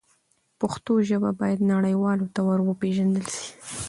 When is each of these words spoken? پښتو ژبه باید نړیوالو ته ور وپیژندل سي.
پښتو 0.59 0.93
ژبه 1.09 1.31
باید 1.39 1.59
نړیوالو 1.73 2.25
ته 2.33 2.39
ور 2.47 2.59
وپیژندل 2.63 3.25
سي. 3.35 3.47